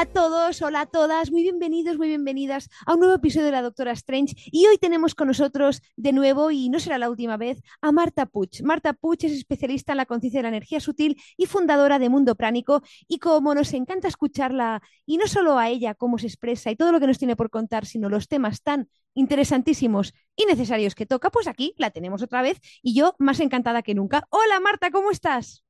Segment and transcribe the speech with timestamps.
[0.00, 3.52] Hola a todos, hola a todas, muy bienvenidos, muy bienvenidas a un nuevo episodio de
[3.52, 4.34] la Doctora Strange.
[4.46, 8.24] Y hoy tenemos con nosotros de nuevo, y no será la última vez, a Marta
[8.24, 8.62] Puch.
[8.62, 12.34] Marta Puch es especialista en la conciencia de la energía sutil y fundadora de Mundo
[12.34, 12.82] Pránico.
[13.08, 16.92] Y como nos encanta escucharla, y no solo a ella, cómo se expresa y todo
[16.92, 21.28] lo que nos tiene por contar, sino los temas tan interesantísimos y necesarios que toca,
[21.28, 24.26] pues aquí la tenemos otra vez y yo más encantada que nunca.
[24.30, 25.62] Hola Marta, ¿cómo estás?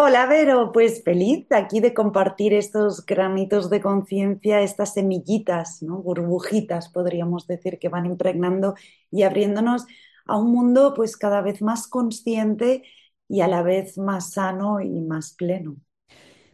[0.00, 5.96] Hola, Vero, pues feliz aquí de compartir estos granitos de conciencia, estas semillitas, ¿no?
[5.96, 8.76] burbujitas, podríamos decir, que van impregnando
[9.10, 9.86] y abriéndonos
[10.24, 12.84] a un mundo pues cada vez más consciente
[13.28, 15.74] y a la vez más sano y más pleno.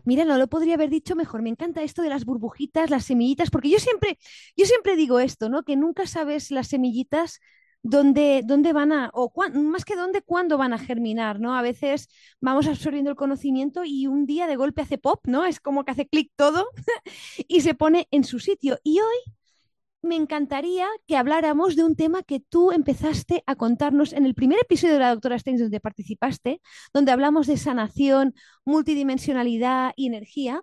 [0.05, 1.43] Mira, no lo podría haber dicho mejor.
[1.43, 4.19] Me encanta esto de las burbujitas, las semillitas, porque yo siempre,
[4.57, 5.65] yo siempre digo esto, ¿no?
[5.65, 7.41] Que nunca sabes las semillitas
[7.85, 11.55] dónde, dónde van a, o más que dónde, cuándo van a germinar, ¿no?
[11.55, 12.09] A veces
[12.41, 15.45] vamos absorbiendo el conocimiento y un día de golpe hace pop, ¿no?
[15.45, 16.67] Es como que hace clic todo
[17.47, 18.79] y se pone en su sitio.
[18.83, 19.35] Y hoy
[20.03, 24.59] me encantaría que habláramos de un tema que tú empezaste a contarnos en el primer
[24.61, 26.61] episodio de la doctora Steins donde participaste,
[26.93, 28.35] donde hablamos de sanación,
[28.65, 30.63] multidimensionalidad y energía,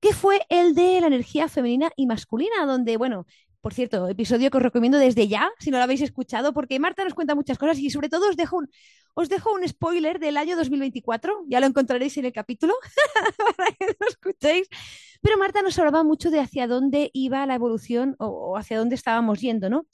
[0.00, 3.26] que fue el de la energía femenina y masculina, donde, bueno,
[3.66, 7.02] por cierto, episodio que os recomiendo desde ya, si no lo habéis escuchado, porque Marta
[7.02, 8.70] nos cuenta muchas cosas y sobre todo os dejo un,
[9.14, 12.74] os dejo un spoiler del año 2024, ya lo encontraréis en el capítulo
[13.56, 14.68] para que lo escuchéis.
[15.20, 19.40] Pero Marta nos hablaba mucho de hacia dónde iba la evolución o, hacia dónde estábamos
[19.40, 19.88] yendo, ¿no?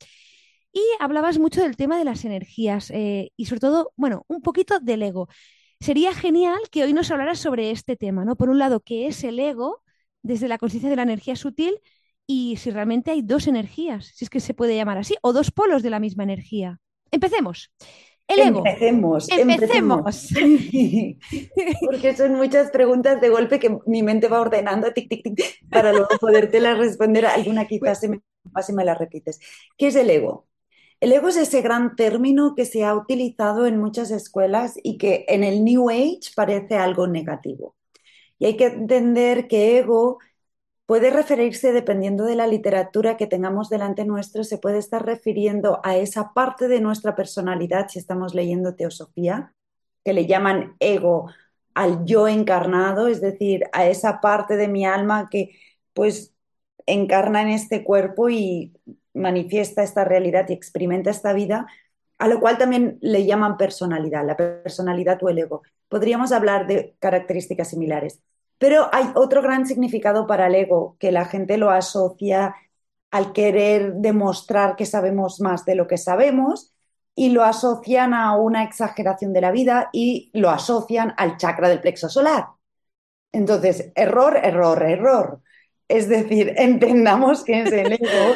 [0.70, 4.80] Y hablabas mucho del tema de las energías eh, y sobre todo, bueno, un poquito
[4.80, 5.28] del ego.
[5.80, 8.36] Sería genial que hoy nos hablaras sobre este tema, ¿no?
[8.36, 9.82] Por un lado, ¿qué es el ego
[10.20, 11.80] desde la conciencia de la energía sutil?
[12.26, 15.50] Y si realmente hay dos energías, si es que se puede llamar así, o dos
[15.50, 16.80] polos de la misma energía.
[17.10, 17.72] Empecemos.
[18.28, 18.62] El ego.
[18.64, 19.28] Empecemos.
[19.30, 20.28] Empecemos.
[21.84, 25.92] Porque son muchas preguntas de golpe que mi mente va ordenando tic, tic, tic, para
[25.92, 27.26] luego podértelas responder.
[27.26, 28.20] Alguna quizás se me
[28.52, 29.40] pase y me la repites.
[29.76, 30.46] ¿Qué es el ego?
[31.00, 35.24] El ego es ese gran término que se ha utilizado en muchas escuelas y que
[35.28, 37.74] en el New Age parece algo negativo.
[38.38, 40.18] Y hay que entender que ego
[40.86, 45.96] puede referirse, dependiendo de la literatura que tengamos delante nuestro, se puede estar refiriendo a
[45.96, 49.54] esa parte de nuestra personalidad, si estamos leyendo teosofía,
[50.04, 51.30] que le llaman ego
[51.74, 55.58] al yo encarnado, es decir, a esa parte de mi alma que
[55.94, 56.34] pues
[56.86, 58.74] encarna en este cuerpo y
[59.14, 61.66] manifiesta esta realidad y experimenta esta vida,
[62.18, 65.62] a lo cual también le llaman personalidad, la personalidad o el ego.
[65.88, 68.20] Podríamos hablar de características similares.
[68.62, 72.54] Pero hay otro gran significado para el ego, que la gente lo asocia
[73.10, 76.72] al querer demostrar que sabemos más de lo que sabemos
[77.16, 81.80] y lo asocian a una exageración de la vida y lo asocian al chakra del
[81.80, 82.50] plexo solar.
[83.32, 85.40] Entonces, error, error, error.
[85.88, 88.34] Es decir, entendamos que es el ego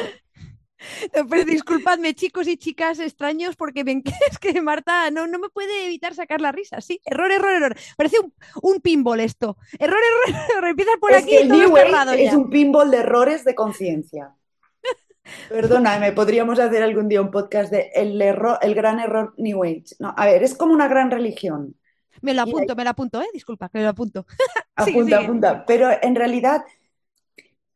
[1.29, 5.85] pero disculpadme, chicos y chicas extraños, porque ven es que Marta no, no me puede
[5.85, 6.81] evitar sacar la risa.
[6.81, 7.77] Sí, error, error, error.
[7.95, 9.57] Parece un, un pinball esto.
[9.79, 10.99] Error, error, error.
[10.99, 11.35] Por aquí.
[11.35, 14.33] el New es un pinball de errores de conciencia.
[15.49, 19.95] Perdóname, podríamos hacer algún día un podcast de el, error, el gran error New Age.
[19.99, 21.75] No, a ver, es como una gran religión.
[22.21, 23.27] Me lo apunto, me lo apunto, ¿eh?
[23.31, 24.25] Disculpa, me lo apunto.
[24.75, 25.65] Apunta, apunta.
[25.65, 26.63] Pero en realidad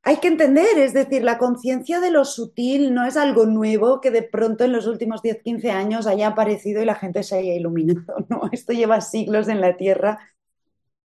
[0.04, 4.10] hay que entender, es decir, la conciencia de lo sutil no es algo nuevo que
[4.10, 7.54] de pronto en los últimos 10, 15 años haya aparecido y la gente se haya
[7.54, 8.50] iluminado, ¿no?
[8.52, 10.20] Esto lleva siglos en la Tierra,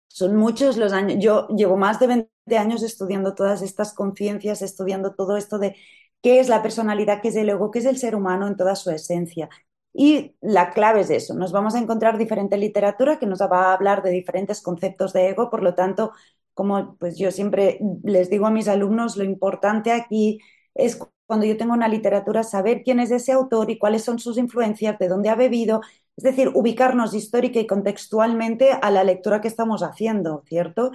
[0.07, 5.15] son muchos los años, yo llevo más de 20 años estudiando todas estas conciencias, estudiando
[5.15, 5.75] todo esto de
[6.23, 8.77] qué es la personalidad, qué es el ego, qué es el ser humano en toda
[8.77, 9.49] su esencia.
[9.93, 13.75] Y la clave es eso, nos vamos a encontrar diferente literatura que nos va a
[13.75, 16.13] hablar de diferentes conceptos de ego, por lo tanto,
[16.55, 20.41] como pues yo siempre les digo a mis alumnos, lo importante aquí
[20.75, 24.39] es cuando yo tengo una literatura, saber quién es ese autor y cuáles son sus
[24.39, 25.81] influencias, de dónde ha bebido,
[26.17, 30.93] es decir, ubicarnos histórica y contextualmente a la lectura que estamos haciendo, ¿cierto?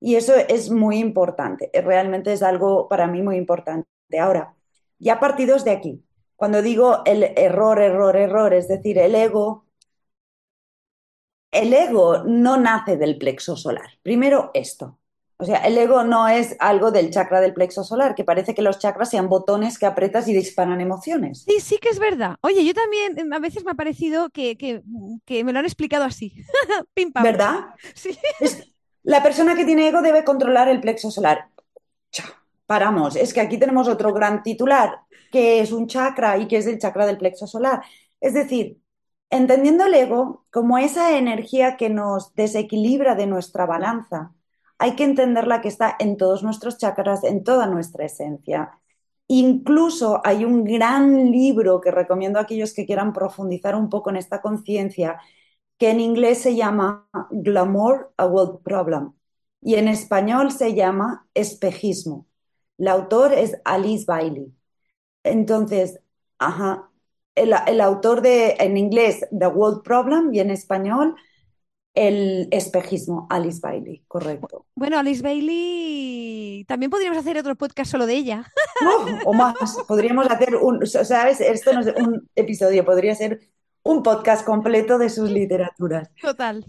[0.00, 3.86] Y eso es muy importante, realmente es algo para mí muy importante.
[4.20, 4.54] Ahora,
[4.98, 6.04] ya partidos de aquí,
[6.36, 9.64] cuando digo el error, error, error, es decir, el ego,
[11.52, 13.90] el ego no nace del plexo solar.
[14.02, 14.98] Primero esto.
[15.36, 18.62] O sea, el ego no es algo del chakra del plexo solar, que parece que
[18.62, 21.44] los chakras sean botones que apretas y disparan emociones.
[21.48, 22.36] Sí, sí que es verdad.
[22.42, 24.82] Oye, yo también a veces me ha parecido que,
[25.28, 26.32] me lo han explicado así.
[26.94, 27.74] Pim, ¿Verdad?
[27.94, 28.16] Sí.
[29.02, 31.48] la persona que tiene ego debe controlar el plexo solar.
[32.12, 32.30] Chao,
[32.66, 33.16] paramos.
[33.16, 35.00] Es que aquí tenemos otro gran titular
[35.32, 37.82] que es un chakra y que es el chakra del plexo solar.
[38.20, 38.78] Es decir,
[39.32, 44.34] entendiendo el ego como esa energía que nos desequilibra de nuestra balanza,
[44.78, 48.78] hay que entenderla que está en todos nuestros chakras, en toda nuestra esencia.
[49.28, 54.16] Incluso hay un gran libro que recomiendo a aquellos que quieran profundizar un poco en
[54.16, 55.20] esta conciencia,
[55.78, 59.12] que en inglés se llama Glamour, a World Problem
[59.62, 62.26] y en español se llama Espejismo.
[62.78, 64.52] El autor es Alice Bailey.
[65.24, 66.00] Entonces,
[66.38, 66.91] ajá,
[67.34, 71.16] el, autor de, en inglés, The World Problem, y en español,
[71.94, 74.66] el espejismo, Alice Bailey, correcto.
[74.74, 78.50] Bueno, Alice Bailey, también podríamos hacer otro podcast solo de ella.
[79.24, 81.40] o más, podríamos hacer un, ¿sabes?
[81.40, 83.40] Esto no es un episodio, podría ser
[83.82, 86.08] un podcast completo de sus literaturas.
[86.20, 86.64] Total.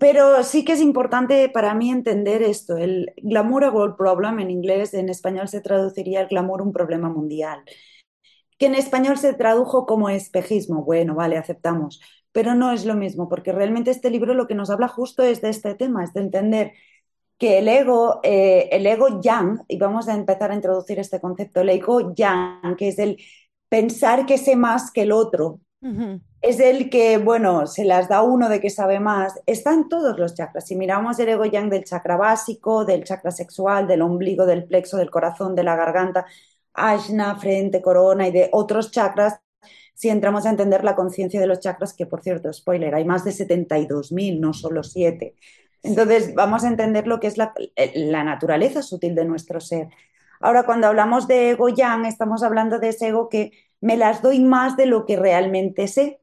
[0.00, 2.76] Pero sí que es importante para mí entender esto.
[2.76, 7.08] El glamour a world problem en inglés, en español se traduciría el glamour un problema
[7.08, 7.62] mundial.
[8.58, 10.84] Que en español se tradujo como espejismo.
[10.84, 12.00] Bueno, vale, aceptamos.
[12.32, 15.40] Pero no es lo mismo, porque realmente este libro lo que nos habla justo es
[15.40, 16.72] de este tema, es de entender
[17.38, 21.60] que el ego, eh, el ego yang, y vamos a empezar a introducir este concepto,
[21.60, 23.18] el ego yang, que es el
[23.68, 25.60] pensar que sé más que el otro,
[26.40, 29.34] es el que, bueno, se las da uno de que sabe más.
[29.44, 30.66] Están todos los chakras.
[30.66, 34.96] Si miramos el ego yang del chakra básico, del chakra sexual, del ombligo, del plexo,
[34.96, 36.24] del corazón, de la garganta,
[36.74, 39.40] ashna, frente, corona y de otros chakras,
[39.94, 43.24] si entramos a entender la conciencia de los chakras, que por cierto, spoiler, hay más
[43.24, 45.34] de 72.000, no solo 7.
[45.82, 47.54] Entonces, vamos a entender lo que es la,
[47.94, 49.88] la naturaleza sutil de nuestro ser.
[50.40, 54.40] Ahora, cuando hablamos de ego yang, estamos hablando de ese ego que me las doy
[54.40, 56.20] más de lo que realmente sé.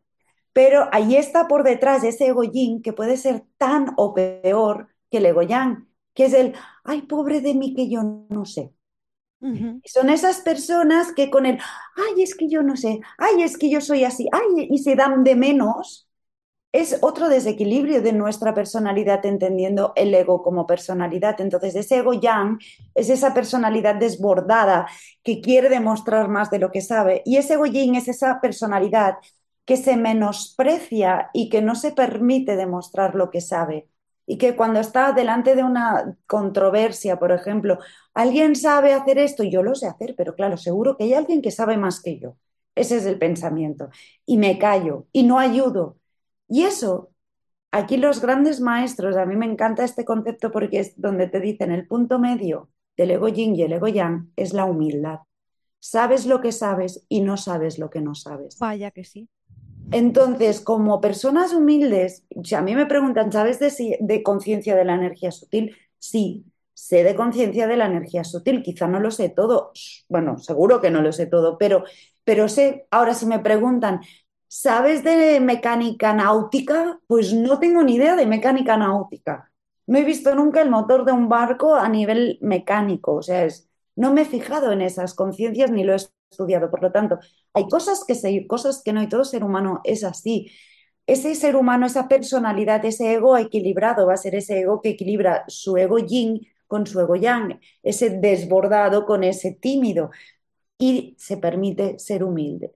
[0.53, 5.17] Pero ahí está por detrás ese ego yin que puede ser tan o peor que
[5.17, 8.73] el ego yang, que es el, ay, pobre de mí que yo no sé.
[9.85, 11.57] Son esas personas que con el,
[11.95, 14.95] ay, es que yo no sé, ay, es que yo soy así, ay, y se
[14.95, 16.07] dan de menos
[16.71, 21.41] es otro desequilibrio de nuestra personalidad, entendiendo el ego como personalidad.
[21.41, 22.59] Entonces, ese ego yang
[22.95, 24.87] es esa personalidad desbordada
[25.23, 27.23] que quiere demostrar más de lo que sabe.
[27.25, 29.15] Y ese ego yin es esa personalidad
[29.65, 33.87] que se menosprecia y que no se permite demostrar lo que sabe.
[34.31, 37.79] Y que cuando está delante de una controversia, por ejemplo,
[38.13, 41.51] alguien sabe hacer esto yo lo sé hacer, pero claro, seguro que hay alguien que
[41.51, 42.37] sabe más que yo.
[42.75, 43.89] Ese es el pensamiento.
[44.25, 45.97] Y me callo y no ayudo
[46.51, 47.13] y eso,
[47.71, 51.71] aquí los grandes maestros, a mí me encanta este concepto porque es donde te dicen
[51.71, 55.19] el punto medio del ego yin y el ego yang es la humildad.
[55.79, 58.59] Sabes lo que sabes y no sabes lo que no sabes.
[58.59, 59.29] Vaya que sí.
[59.91, 64.95] Entonces, como personas humildes, si a mí me preguntan, ¿sabes de, de conciencia de la
[64.95, 65.75] energía sutil?
[65.99, 68.63] Sí, sé de conciencia de la energía sutil.
[68.63, 69.71] Quizá no lo sé todo,
[70.09, 71.83] bueno, seguro que no lo sé todo, pero,
[72.23, 74.01] pero sé, ahora si me preguntan,
[74.47, 76.99] ¿Sabes de mecánica náutica?
[77.07, 79.49] Pues no tengo ni idea de mecánica náutica.
[79.87, 83.69] No he visto nunca el motor de un barco a nivel mecánico, o sea, es,
[83.95, 85.95] no me he fijado en esas conciencias ni lo he
[86.31, 86.71] estudiado.
[86.71, 87.19] Por lo tanto,
[87.53, 90.51] hay cosas que sé, cosas que no, y todo ser humano es así.
[91.05, 95.43] Ese ser humano, esa personalidad, ese ego equilibrado va a ser ese ego que equilibra
[95.47, 100.09] su ego yin con su ego yang, ese desbordado con ese tímido
[100.77, 102.73] y se permite ser humilde.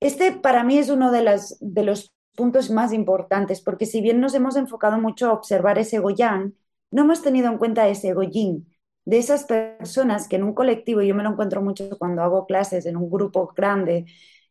[0.00, 4.20] Este para mí es uno de, las, de los puntos más importantes, porque si bien
[4.20, 6.54] nos hemos enfocado mucho a observar ese ego yang,
[6.90, 8.68] no hemos tenido en cuenta ese ego yin,
[9.06, 12.86] de esas personas que en un colectivo, yo me lo encuentro mucho cuando hago clases
[12.86, 14.04] en un grupo grande,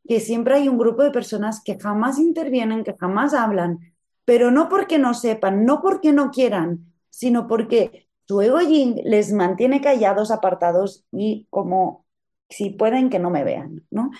[0.07, 3.79] que siempre hay un grupo de personas que jamás intervienen, que jamás hablan,
[4.23, 9.33] pero no porque no sepan, no porque no quieran, sino porque su ego yin les
[9.33, 12.05] mantiene callados, apartados y como
[12.49, 14.11] si pueden que no me vean, ¿no?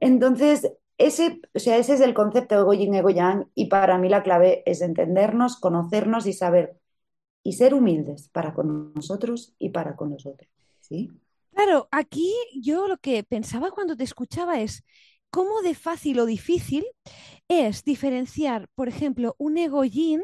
[0.00, 3.98] Entonces, ese, o sea, ese es el concepto de ego yin, ego yang, y para
[3.98, 6.76] mí la clave es entendernos, conocernos y saber
[7.46, 10.50] y ser humildes para con nosotros y para con los otros.
[10.80, 11.12] ¿sí?
[11.52, 14.82] Claro, aquí yo lo que pensaba cuando te escuchaba es
[15.30, 16.84] cómo de fácil o difícil
[17.46, 20.22] es diferenciar, por ejemplo, un egoín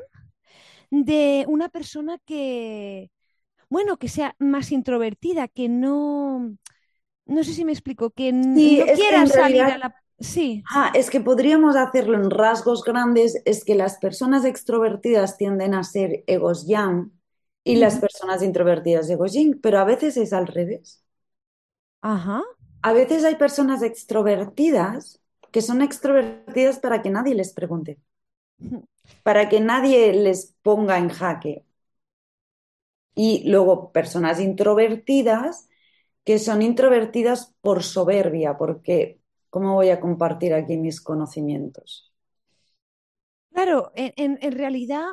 [0.91, 3.13] de una persona que,
[3.71, 6.57] bueno, que sea más introvertida, que no,
[7.27, 9.95] no sé si me explico, que Sí, no quiera salir realidad a la...
[10.23, 10.65] Sí.
[10.75, 15.85] Ah, es que podríamos hacerlo en rasgos grandes, es que las personas extrovertidas tienden a
[15.85, 17.13] ser egos yang
[17.65, 21.05] y las personas introvertidas egos yin, pero a veces es al revés.
[22.03, 22.43] Ajá.
[22.83, 27.99] A veces hay personas extrovertidas que son extrovertidas para que nadie les pregunte,
[29.25, 31.65] para que nadie les ponga en jaque.
[33.15, 35.69] Y luego personas introvertidas
[36.25, 39.22] que son introvertidas por soberbia, porque
[39.53, 42.13] ¿cómo voy a compartir aquí mis conocimientos?
[43.55, 45.07] Claro, en, en- en realidad,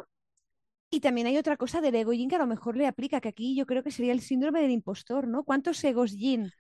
[0.92, 3.30] y también hay otra cosa del ego yin que a lo mejor le aplica, que
[3.30, 5.44] aquí yo creo que sería el síndrome del impostor, ¿no?
[5.46, 6.54] ¿Cuántos egos yin?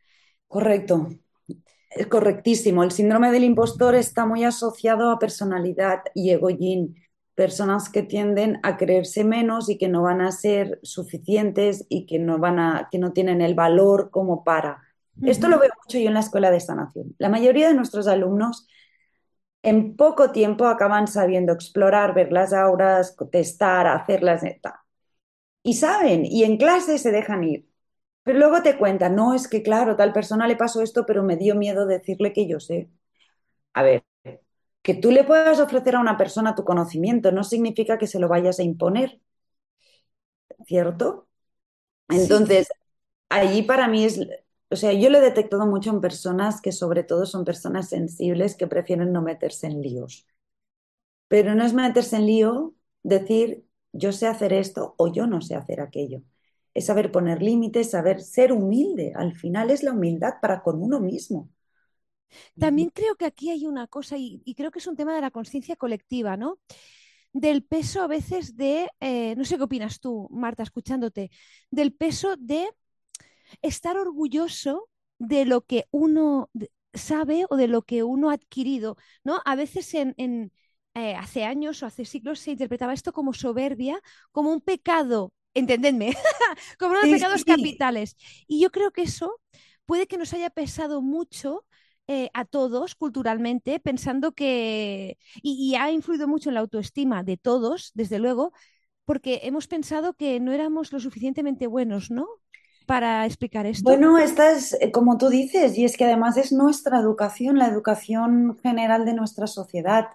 [0.47, 1.07] Correcto.
[1.91, 2.83] Es correctísimo.
[2.83, 6.95] El síndrome del impostor está muy asociado a personalidad y ego yin.
[7.35, 12.19] Personas que tienden a creerse menos y que no van a ser suficientes y que
[12.19, 14.83] no van a, que no tienen el valor como para.
[15.25, 17.15] Esto lo veo mucho yo en la escuela de sanación.
[17.19, 18.67] La mayoría de nuestros alumnos
[19.63, 24.85] en poco tiempo acaban sabiendo explorar, ver las auras, testar, hacerlas, neta.
[25.63, 27.67] Y saben, y en clase se dejan ir.
[28.23, 31.37] Pero luego te cuentan, no, es que claro, tal persona le pasó esto, pero me
[31.37, 32.89] dio miedo decirle que yo sé.
[33.73, 34.03] A ver,
[34.83, 38.27] que tú le puedas ofrecer a una persona tu conocimiento no significa que se lo
[38.29, 39.21] vayas a imponer,
[40.65, 41.27] ¿cierto?
[42.09, 42.69] Sí, Entonces,
[43.29, 44.19] allí para mí es,
[44.71, 48.55] o sea, yo lo he detectado mucho en personas que sobre todo son personas sensibles
[48.55, 50.27] que prefieren no meterse en líos.
[51.27, 55.55] Pero no es meterse en lío decir yo sé hacer esto o yo no sé
[55.55, 56.21] hacer aquello.
[56.73, 59.13] Es saber poner límites, saber ser humilde.
[59.15, 61.49] Al final es la humildad para con uno mismo.
[62.59, 65.31] también creo que aquí hay una cosa, y, creo que es un tema de la
[65.31, 66.59] conciencia colectiva, ¿no?
[67.33, 71.31] Del peso a veces de, eh, no sé qué opinas tú, Marta, escuchándote,
[71.71, 72.69] del peso de
[73.61, 74.89] estar orgulloso
[75.19, 76.49] de lo que uno
[76.93, 79.41] sabe o de lo que uno ha adquirido, ¿no?
[79.45, 80.51] A veces en, en,
[80.95, 83.99] eh, hace años o hace siglos se interpretaba esto como soberbia,
[84.31, 86.15] como un pecado, entendedme,
[86.79, 87.45] como uno de los Sí, pecados sí.
[87.45, 88.15] capitales.
[88.47, 89.39] Y yo creo que eso
[89.85, 91.65] puede que nos haya pesado mucho.
[92.11, 97.37] eh, a todos culturalmente, pensando que, y, y ha influido mucho en la autoestima de
[97.37, 98.51] todos, desde luego,
[99.05, 102.27] porque hemos pensado que no éramos lo suficientemente buenos, ¿no?
[102.89, 103.83] Para explicar esto.
[103.87, 107.67] Bueno, esta es eh, como tú dices, y es que además es nuestra educación, la
[107.67, 110.07] educación general de nuestra sociedad.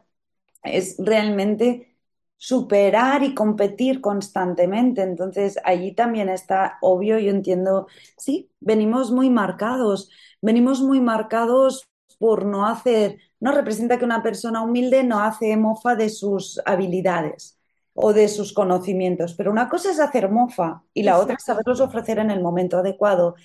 [0.65, 1.97] Es realmente
[2.37, 5.03] superar y competir constantemente.
[5.03, 7.87] Entonces, allí también está obvio, yo entiendo,
[8.19, 10.11] sí, venimos muy marcados,
[10.43, 11.89] venimos muy marcados
[12.19, 17.57] por no hacer, no representa que una persona humilde no hace mofa de sus habilidades
[17.95, 21.81] o de sus conocimientos, pero una cosa es hacer mofa y la otra es saberlos
[21.81, 23.37] ofrecer en el momento adecuado.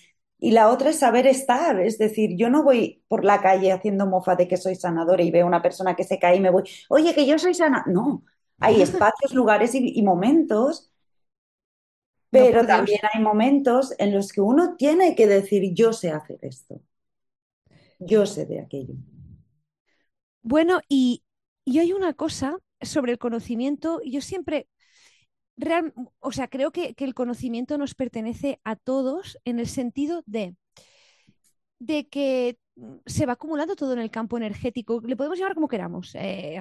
[0.42, 4.06] Y la otra es saber estar, es decir, yo no voy por la calle haciendo
[4.08, 6.50] mofa de que soy sanadora y veo a una persona que se cae y me
[6.50, 7.84] voy, oye, que yo soy sana.
[7.88, 8.24] No,
[8.60, 10.92] hay espacios, lugares y, y momentos,
[12.32, 16.82] pero también hay momentos en los que uno tiene que decir, yo sé hacer esto,
[18.00, 18.96] yo sé de aquello.
[20.42, 21.24] Bueno, y,
[21.66, 24.02] y hay una cosa sobre el conocimiento.
[24.06, 24.68] Yo siempre,
[25.58, 30.24] real- o sea, creo que, que el conocimiento nos pertenece a todos en el sentido
[30.28, 30.56] de,
[31.80, 35.02] de que mm, se va acumulando todo en el campo energético.
[35.06, 36.60] Le podemos llamar como queramos, eh,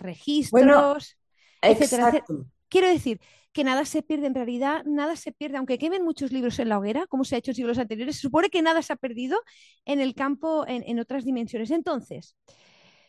[0.50, 1.16] Bueno, registros,
[1.64, 2.24] etcétera.
[2.68, 3.20] Quiero decir
[3.52, 6.78] que nada se pierde en realidad, nada se pierde, aunque quemen muchos libros en la
[6.78, 9.40] hoguera, como se ha hecho en siglos anteriores, se supone que nada se ha perdido
[9.86, 11.70] en el campo, en, en otras dimensiones.
[11.70, 12.36] Entonces,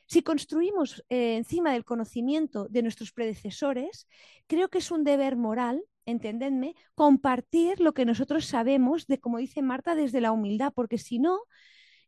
[0.09, 4.07] si construimos eh, encima del conocimiento de nuestros predecesores,
[4.47, 9.61] creo que es un deber moral, entendedme, compartir lo que nosotros sabemos de, como dice
[9.61, 11.41] Marta, desde la humildad, porque si no,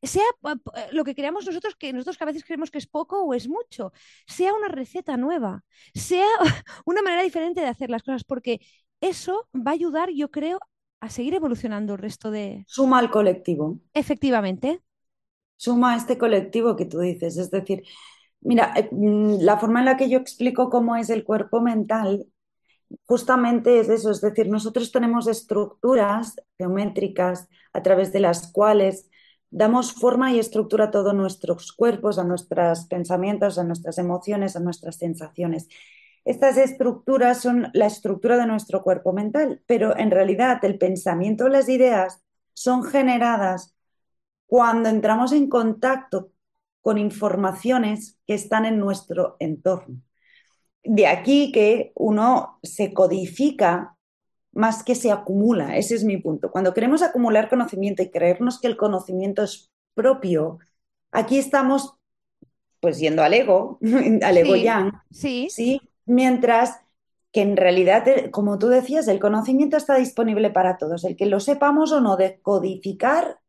[0.01, 3.21] sea eh, lo que creamos nosotros, que nosotros que a veces creemos que es poco
[3.21, 3.93] o es mucho,
[4.25, 6.25] sea una receta nueva, sea
[6.85, 8.61] una manera diferente de hacer las cosas, porque
[8.99, 10.59] eso va a ayudar, yo creo,
[11.01, 12.63] a seguir evolucionando el resto de...
[12.67, 14.81] Suma al colectivo, Efectivamente.
[15.61, 17.37] Suma este colectivo que tú dices.
[17.37, 17.83] Es decir,
[18.41, 22.25] mira, eh, mm, la forma en la que yo explico cómo es el cuerpo mental
[23.05, 29.09] justamente es eso, es decir, nosotros tenemos estructuras geométricas a través de las cuales
[29.49, 34.59] damos forma y estructura a todos nuestros cuerpos, a nuestros pensamientos, a nuestras emociones, a
[34.61, 35.67] nuestras sensaciones.
[36.25, 41.69] Estas estructuras son la estructura de nuestro cuerpo mental, pero en realidad el pensamiento, las
[41.69, 42.21] ideas
[42.53, 43.70] son generadas
[44.51, 46.33] cuando entramos en contacto
[46.81, 50.01] con informaciones que están en nuestro entorno.
[50.83, 53.95] De aquí que uno se codifica
[54.51, 56.51] más que se acumula, ese es mi punto.
[56.51, 60.59] Cuando queremos acumular conocimiento y creernos que el conocimiento es propio,
[61.13, 61.93] aquí estamos
[62.81, 63.79] pues yendo al ego,
[64.21, 65.47] al ego yang, sí.
[65.49, 66.77] sí, mientras
[67.31, 71.05] que en realidad, eh, como tú decías, el conocimiento está disponible para todos.
[71.05, 73.40] El que lo sepamos o no decodificar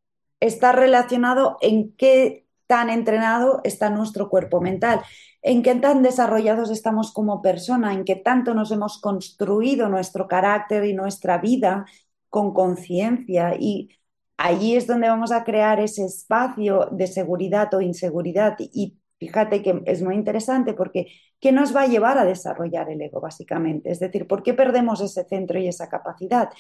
[0.43, 5.01] está relacionado en qué tan entrenado está nuestro cuerpo mental,
[5.41, 10.85] en qué tan desarrollados estamos como persona, en qué tanto nos hemos construido nuestro carácter
[10.85, 11.87] y nuestra vida
[12.29, 13.55] con conciencia.
[13.59, 13.91] Y
[14.37, 18.57] allí es donde vamos a crear ese espacio de seguridad o inseguridad.
[18.59, 21.07] Y fíjate que es muy interesante porque
[21.41, 23.91] ¿qué nos va a llevar a desarrollar el ego, básicamente?
[23.91, 26.51] Es decir, ¿por qué perdemos ese centro y esa capacidad?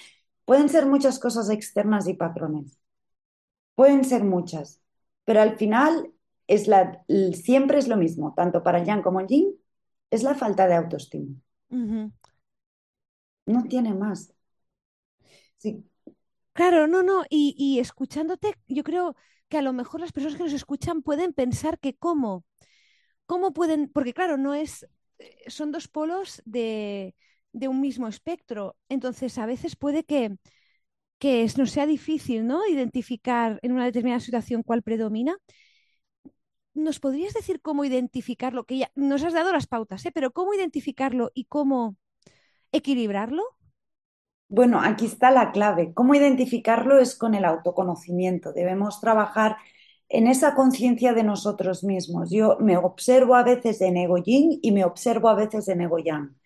[0.45, 2.82] Pueden ser muchas cosas externas y patrones.
[3.75, 4.81] Pueden ser muchas,
[5.25, 6.13] pero al final
[6.47, 9.55] es la, siempre es lo mismo, tanto para Yang como Yin,
[10.11, 11.35] es la falta de autoestima.
[13.47, 14.35] No tiene más.
[15.59, 15.85] Sí.
[16.53, 19.17] Claro, no, no, y, y, escuchándote, yo creo
[19.49, 22.45] que a lo mejor las personas que nos escuchan pueden pensar que cómo,
[23.27, 24.87] cómo pueden, porque claro, no es,
[25.19, 27.15] eh, son dos polos de,
[27.53, 30.37] de un mismo espectro, entonces a veces puede que,
[31.23, 32.67] que nos sea difícil, ¿no?
[32.67, 35.37] Identificar en una determinada situación cuál predomina.
[36.75, 38.65] ¿Nos podrías decir cómo identificarlo?
[38.65, 40.11] Que ya nos has dado las pautas, ¿eh?
[40.13, 41.95] Pero ¿cómo identificarlo y cómo
[42.73, 43.45] equilibrarlo?
[44.49, 45.95] Bueno, aquí está la clave.
[45.95, 46.99] ¿Cómo identificarlo?
[46.99, 48.53] Es con el autoconocimiento.
[48.53, 49.59] Debemos trabajar
[50.09, 52.33] en esa conciencia de nosotros mismos.
[52.33, 56.01] Yo me observo a veces en ego yin y me observo a veces en ego
[56.01, 56.37] yang.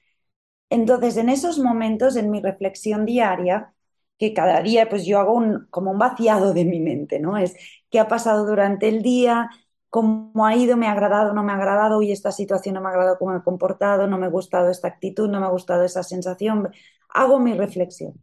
[0.69, 3.73] Entonces, en esos momentos, en mi reflexión diaria,
[4.19, 7.37] que cada día pues yo hago un, como un vaciado de mi mente, ¿no?
[7.37, 7.55] Es
[7.91, 9.51] qué ha pasado durante el día,
[9.91, 12.89] cómo ha ido, me ha agradado, no me ha agradado, y esta situación no me
[12.89, 15.51] ha agradado, cómo me he comportado, no me ha gustado esta actitud, no me ha
[15.51, 16.71] gustado esa sensación.
[17.09, 18.15] Hago mi reflexión.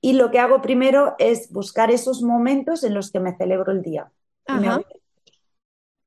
[0.00, 3.82] Y lo que hago primero es buscar esos momentos en los que me celebro el
[3.82, 4.12] día.
[4.48, 4.84] Me hago,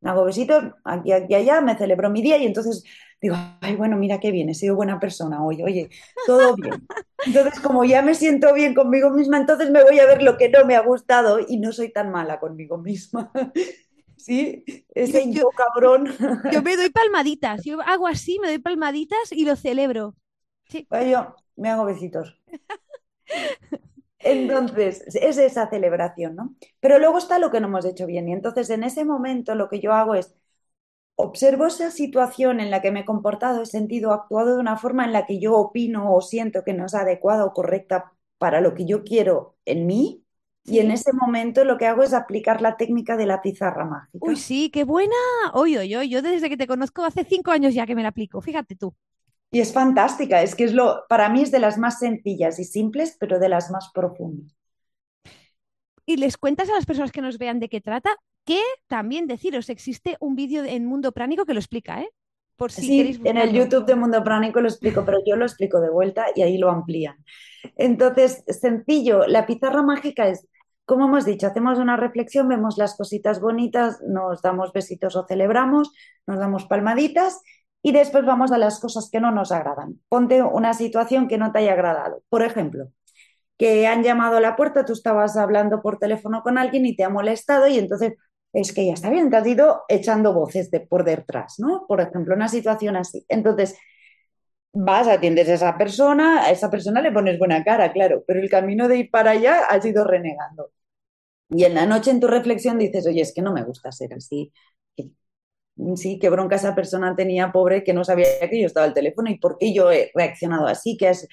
[0.01, 2.83] me hago besitos aquí, aquí, allá, me celebro mi día y entonces
[3.21, 5.89] digo, ay, bueno, mira qué bien, he sido buena persona hoy, oye,
[6.25, 6.87] todo bien.
[7.25, 10.49] Entonces, como ya me siento bien conmigo misma, entonces me voy a ver lo que
[10.49, 13.31] no me ha gustado y no soy tan mala conmigo misma.
[14.17, 16.11] Sí, ese yo, cabrón.
[16.51, 20.15] Yo me doy palmaditas, yo hago así, me doy palmaditas y lo celebro.
[20.67, 20.85] Sí.
[21.09, 22.37] yo me hago besitos.
[24.19, 26.55] Entonces, es esa celebración, ¿no?
[26.79, 28.27] Pero luego está lo que no hemos hecho bien.
[28.27, 30.35] Y entonces, en ese momento, lo que yo hago es
[31.17, 35.03] observo esa situación en la que me he comportado, he sentido, actuado de una forma
[35.03, 38.73] en la que yo opino o siento que no es adecuada o correcta para lo
[38.75, 40.23] que yo quiero en mí.
[40.63, 44.17] Y en ese momento lo que hago es aplicar la técnica de la pizarra mágica.
[44.19, 45.15] Uy, sí, qué buena.
[45.53, 48.41] Oye, oye, yo desde que te conozco hace cinco años ya que me la aplico,
[48.41, 48.93] fíjate tú.
[49.49, 52.65] Y es fantástica, es que es lo, para mí es de las más sencillas y
[52.65, 54.53] simples, pero de las más profundas.
[56.05, 58.15] ¿Y les cuentas a las personas que nos vean de qué trata?
[58.47, 62.09] Que también deciros, existe un vídeo en Mundo Pránico que lo explica, ¿eh?
[62.55, 65.81] Por si sí, en el YouTube de Mundo Pránico lo explico, pero yo lo explico
[65.81, 67.17] de vuelta y ahí lo amplían.
[67.75, 70.47] Entonces, sencillo, la pizarra mágica es,
[70.85, 75.91] como hemos dicho, hacemos una reflexión, vemos las cositas bonitas, nos damos besitos o celebramos,
[76.25, 77.41] nos damos palmaditas
[77.83, 79.99] y después vamos a las cosas que no nos agradan.
[80.07, 82.23] Ponte una situación que no te haya agradado.
[82.29, 82.87] Por ejemplo,
[83.57, 87.03] que han llamado a la puerta, tú estabas hablando por teléfono con alguien y te
[87.03, 88.13] ha molestado y entonces
[88.61, 91.85] es que ya está bien, te has ido echando voces de, por detrás, ¿no?
[91.87, 93.23] Por ejemplo, una situación así.
[93.29, 93.77] Entonces,
[94.73, 98.49] vas, atiendes a esa persona, a esa persona le pones buena cara, claro, pero el
[98.49, 100.71] camino de ir para allá has ido renegando.
[101.49, 104.13] Y en la noche en tu reflexión dices, oye, es que no me gusta ser
[104.15, 104.51] así.
[105.95, 109.29] Sí, qué bronca esa persona tenía, pobre, que no sabía que yo estaba al teléfono
[109.29, 111.27] y por qué yo he reaccionado así, que es...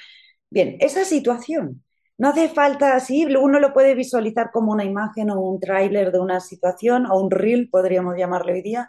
[0.50, 1.82] Bien, esa situación
[2.18, 6.20] no hace falta así, uno lo puede visualizar como una imagen o un tráiler de
[6.20, 8.88] una situación o un reel, podríamos llamarlo hoy día,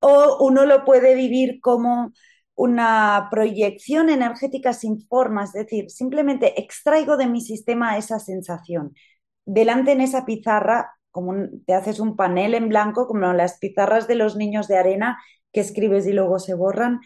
[0.00, 2.12] o uno lo puede vivir como
[2.54, 8.94] una proyección energética sin forma, es decir, simplemente extraigo de mi sistema esa sensación.
[9.44, 11.34] Delante en esa pizarra, como
[11.66, 15.18] te haces un panel en blanco, como las pizarras de los niños de arena
[15.52, 17.00] que escribes y luego se borran.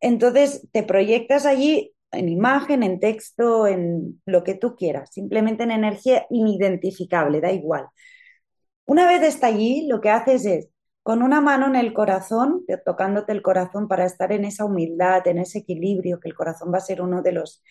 [0.00, 5.70] Entonces te proyectas allí en imagen, en texto, en lo que tú quieras, simplemente en
[5.72, 7.86] energía inidentificable, da igual.
[8.86, 10.68] Una vez está allí, lo que haces es,
[11.02, 15.38] con una mano en el corazón, tocándote el corazón para estar en esa humildad, en
[15.38, 17.62] ese equilibrio, que el corazón va a ser uno de los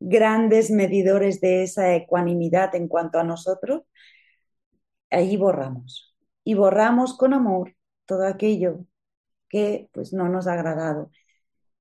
[0.00, 3.82] grandes medidores de esa ecuanimidad en cuanto a nosotros,
[5.10, 6.06] ahí borramos.
[6.44, 7.76] y borramos con amor
[8.06, 8.86] todo aquello
[9.48, 11.10] que pues no nos ha agradado.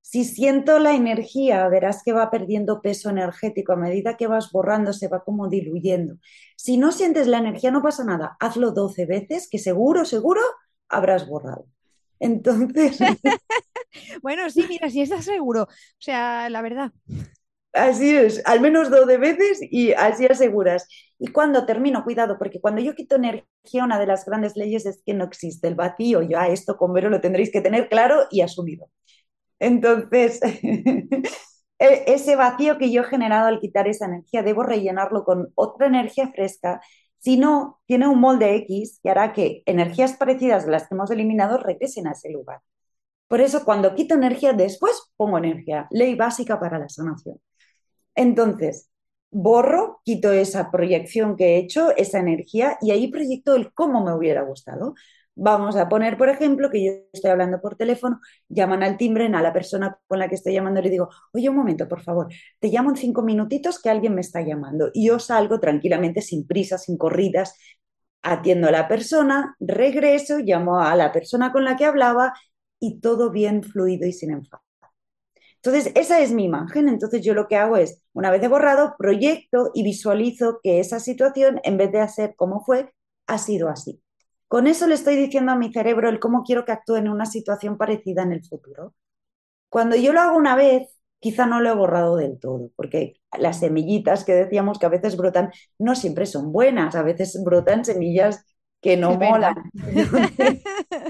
[0.02, 4.92] Si siento la energía, verás que va perdiendo peso energético a medida que vas borrando,
[4.94, 6.16] se va como diluyendo.
[6.56, 8.36] Si no sientes la energía, no pasa nada.
[8.40, 10.42] Hazlo 12 veces, que seguro, seguro
[10.88, 11.66] habrás borrado.
[12.20, 12.98] Entonces.
[14.22, 15.64] bueno, sí, mira, si estás seguro.
[15.64, 15.68] O
[16.00, 16.92] sea, la verdad.
[17.72, 20.88] Así es, al menos 12 veces y así aseguras.
[21.20, 25.04] Y cuando termino, cuidado, porque cuando yo quito energía, una de las grandes leyes es
[25.06, 26.24] que no existe el vacío.
[26.24, 28.90] Ya esto con Vero lo tendréis que tener claro y asumido.
[29.60, 30.40] Entonces,
[31.80, 35.88] e, ese vacío que yo he generado al quitar esa energía, debo rellenarlo con otra
[35.88, 36.82] energía fresca.
[37.20, 41.12] Si no, tiene un molde X y hará que energías parecidas a las que hemos
[41.12, 42.62] eliminado regresen a ese lugar.
[43.28, 47.40] Por eso, cuando quito energía, después pongo energía, ley básica para la sanación.
[48.16, 48.90] Entonces,
[49.32, 54.14] borro, quito esa proyección que he hecho, esa energía, y ahí proyecto el cómo me
[54.14, 54.96] hubiera gustado.
[55.42, 59.42] Vamos a poner, por ejemplo, que yo estoy hablando por teléfono, llaman al timbre, a
[59.42, 62.28] la persona con la que estoy llamando le digo, oye, un momento, por favor,
[62.60, 64.90] te llamo en cinco minutitos que alguien me está llamando.
[64.94, 67.56] Y yo salgo tranquilamente, sin prisas, sin corridas,
[68.22, 72.34] atiendo a la persona, regreso, llamo a la persona con la que hablaba
[72.80, 74.64] y todo bien fluido y sin enfado.
[75.64, 76.90] Entonces, esa es mi imagen.
[76.90, 81.00] Entonces, yo lo que hago es, una vez he borrado, proyecto y visualizo que esa
[81.00, 82.94] situación, en vez de hacer como fue,
[83.28, 84.02] ha sido así.
[84.50, 87.28] Con eso le estoy diciendo a mi cerebro el cómo quiero que actúe en una
[87.28, 88.96] situación parecida en el futuro.
[89.70, 93.60] Cuando yo lo hago una vez, quizá no lo he borrado del todo, porque las
[93.60, 98.44] semillitas que decíamos que a veces brotan no siempre son buenas, a veces brotan semillas
[98.82, 99.70] que no molan.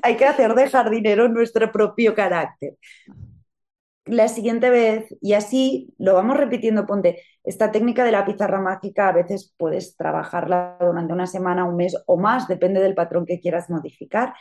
[0.04, 2.76] Hay que hacer de jardinero nuestro propio carácter
[4.10, 6.86] la siguiente vez y así lo vamos repitiendo.
[6.86, 11.76] Ponte, esta técnica de la pizarra mágica a veces puedes trabajarla durante una semana, un
[11.76, 14.34] mes o más, depende del patrón que quieras modificar,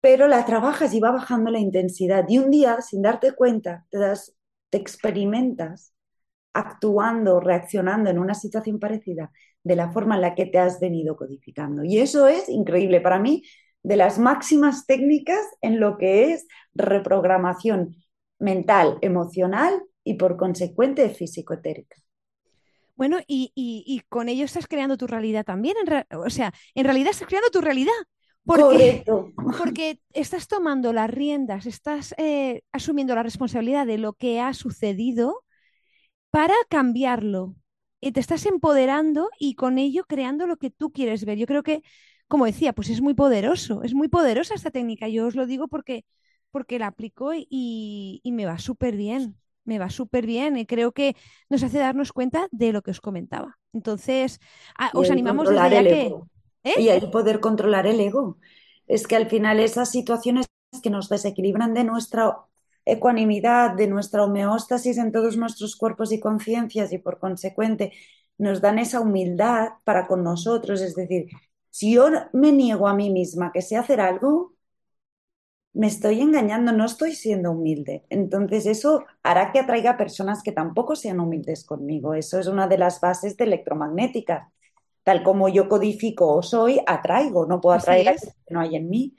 [0.00, 3.98] pero la trabajas y va bajando la intensidad y un día, sin darte cuenta, te,
[3.98, 4.36] das,
[4.70, 5.92] te experimentas
[6.52, 9.30] actuando, reaccionando en una situación parecida
[9.64, 11.84] de la forma en la que te has venido codificando.
[11.84, 13.42] Y eso es increíble para mí,
[13.82, 17.96] de las máximas técnicas en lo que es reprogramación
[18.38, 21.96] mental, emocional y por consecuente físico-etérica.
[22.98, 25.76] Bueno, y, con ello estás creando tu realidad también.
[26.10, 27.92] o sea, en realidad estás creando tu realidad.
[28.42, 29.04] Porque,
[29.58, 35.44] porque estás tomando las riendas, estás eh, asumiendo la responsabilidad de lo que ha sucedido
[36.30, 37.54] para cambiarlo.
[38.00, 41.38] Y te estás empoderando y con ello creando lo que tú quieres ver.
[41.38, 41.82] Yo creo que,
[42.26, 45.08] como decía, pues es muy poderoso, es muy poderosa esta técnica.
[45.08, 46.04] Yo os lo digo porque
[46.50, 51.16] porque la aplico y, me va súper bien, me va súper bien y creo que
[51.48, 53.58] nos hace darnos cuenta de lo que os comentaba.
[53.72, 54.40] Entonces,
[54.94, 56.14] os animamos desde ya que...
[56.64, 56.74] ¿eh?
[56.78, 58.38] Y el poder controlar el ego.
[58.86, 60.46] Es que al final esas situaciones
[60.82, 62.36] que nos desequilibran de nuestra
[62.84, 67.92] ecuanimidad, de nuestra homeostasis en todos nuestros cuerpos y conciencias y por consecuente
[68.38, 70.80] nos dan esa humildad para con nosotros.
[70.80, 71.26] Es decir,
[71.70, 74.54] si yo me niego a mí misma que sé hacer algo,
[75.78, 78.04] me estoy engañando, no estoy siendo humilde.
[78.10, 82.14] Entonces eso hará que atraiga personas que tampoco sean humildes conmigo.
[82.14, 84.50] Eso es una de las bases de electromagnética.
[85.04, 88.90] Tal como yo codifico o soy, atraigo, no puedo atraer a que no hay en
[88.90, 89.18] mí.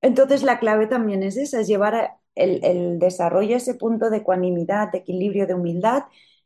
[0.00, 4.18] Entonces la clave también es esa, es llevar el, el desarrollo a ese punto de
[4.18, 6.04] ecuanimidad, de equilibrio, de humildad,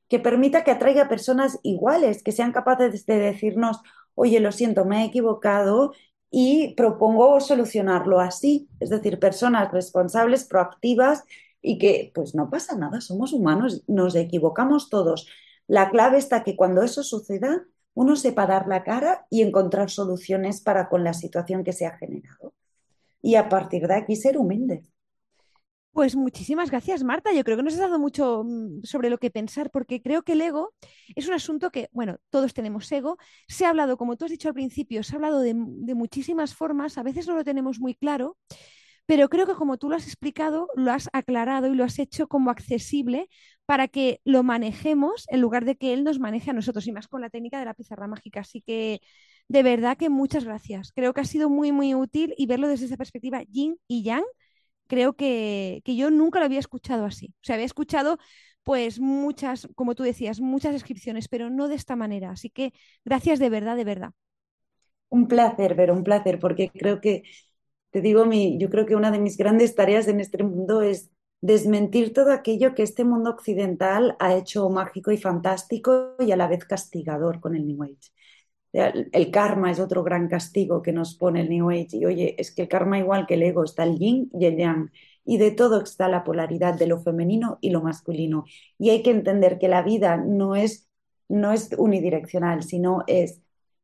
[0.09, 3.83] que permita que atraiga personas iguales, que sean capaces de decirnos,
[4.15, 5.93] oye, lo siento, me he equivocado
[6.35, 11.25] y propongo solucionarlo así, es decir, personas responsables, proactivas
[11.61, 15.29] y que pues no pasa nada, somos humanos, nos equivocamos todos.
[15.69, 20.63] La clave está que cuando eso suceda, uno sepa dar la cara y encontrar soluciones
[20.63, 22.55] para con la situación que se ha generado.
[23.21, 24.85] Y a partir de aquí ser humilde.
[25.93, 27.33] Pues muchísimas gracias, Marta.
[27.35, 30.33] Yo creo que nos has dado mucho mm, sobre lo que pensar, porque creo que
[30.33, 30.73] el ego
[31.15, 33.19] es un asunto que, bueno, todos tenemos ego.
[33.47, 36.97] Se ha hablado, como tú has dicho al principio, se ha hablado de, muchísimas formas,
[36.97, 38.39] a veces no lo tenemos muy claro,
[39.07, 42.27] pero creo que como tú lo has explicado, lo has aclarado y lo has hecho
[42.29, 43.29] como accesible
[43.67, 47.09] para que lo manejemos en lugar de que él nos maneje a nosotros, y más
[47.09, 48.41] con la técnica de la pizarra mágica.
[48.41, 49.01] Así que,
[49.49, 50.93] de verdad que muchas gracias.
[50.93, 54.25] Creo que ha sido muy, muy útil y verlo desde esa perspectiva yin y yang
[54.87, 57.35] creo que, yo nunca lo había escuchado así.
[57.41, 58.19] O sea, había escuchado
[58.63, 62.31] pues muchas, como tú decías, muchas descripciones, pero no de esta manera.
[62.31, 62.73] Así que
[63.05, 64.11] gracias de verdad, de verdad.
[65.09, 67.25] Un placer, Vero, un placer, porque creo que,
[67.91, 71.11] te digo, mi, yo creo que una de mis grandes tareas en este mundo es
[71.43, 76.47] desmentir todo aquello que este mundo occidental ha hecho mágico y fantástico y a la
[76.47, 78.13] vez castigador con el New Age.
[78.73, 81.99] El karma es otro gran castigo que nos pone el New Age.
[81.99, 84.57] Y oye, es que el karma igual que el ego, está el yin y el
[84.57, 84.91] yang.
[85.25, 88.45] Y de todo está la polaridad de lo femenino y lo masculino.
[88.79, 90.89] Y hay que entender que la vida no es,
[91.29, 93.43] no es unidireccional, sino es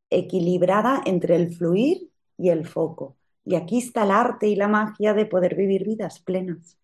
[0.09, 3.15] equilibrada entre el fluir y el foco.
[3.45, 6.78] Y aquí está el arte y la magia de poder vivir vidas plenas.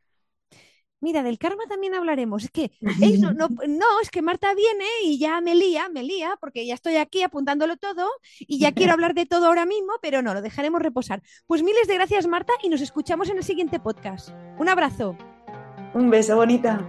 [1.05, 2.45] Mira, del karma también hablaremos.
[2.45, 3.31] Es que no,
[3.67, 7.21] no, es que Marta viene y ya me lía, me lía, porque ya estoy aquí
[7.21, 11.21] apuntándolo todo y ya quiero hablar de todo ahora mismo, pero no, lo dejaremos reposar.
[11.45, 14.29] Pues miles de gracias, Marta, y nos escuchamos en el siguiente podcast.
[14.57, 15.15] Un abrazo.
[15.93, 16.83] Un beso, bonita.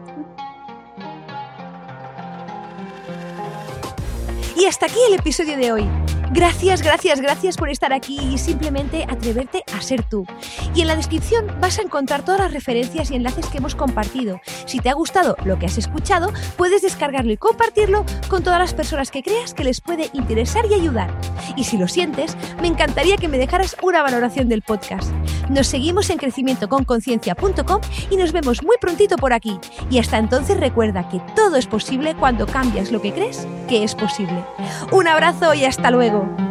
[4.57, 6.16] Y hasta aquí el episodio de hoy.
[6.33, 10.27] Gracias, gracias, gracias por estar aquí y simplemente atreverte a ser tú.
[10.75, 14.41] Y en la descripción vas a encontrar todas las referencias y enlaces que hemos compartido.
[14.67, 18.75] Si te ha gustado lo que has escuchado, puedes descargarlo y compartirlo con todas las
[18.75, 21.11] personas que creas que les puede interesar y ayudar.
[21.57, 25.11] Y si lo sientes, me encantaría que me dejaras una valoración del podcast.
[25.49, 27.81] Nos seguimos en crecimientoconconciencia.com
[28.11, 29.59] y nos vemos muy prontito por aquí.
[29.91, 33.95] Y hasta entonces recuerda que todo es posible cuando cambias lo que crees que es
[33.95, 34.45] posible.
[34.93, 36.46] Un abrazo y hasta luego.